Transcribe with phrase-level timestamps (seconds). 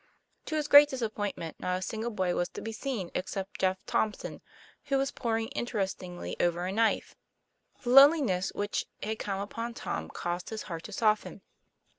[0.45, 4.41] To his great disappointment not a single boy was to be seen except Jeff Thompson,
[4.85, 7.13] who was por ing interestedly over a kite.
[7.83, 11.43] The loneliness which had come upon Tom caused his heart to soften.